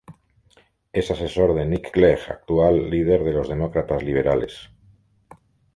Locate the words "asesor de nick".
1.15-1.91